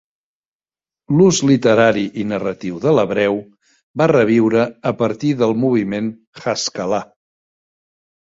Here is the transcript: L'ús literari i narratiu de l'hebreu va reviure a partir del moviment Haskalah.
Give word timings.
L'ús 1.17 1.39
literari 1.49 2.05
i 2.21 2.25
narratiu 2.29 2.79
de 2.85 2.93
l'hebreu 2.99 3.37
va 4.03 4.07
reviure 4.13 4.65
a 4.91 4.95
partir 5.03 5.31
del 5.43 5.55
moviment 5.65 6.11
Haskalah. 6.53 7.03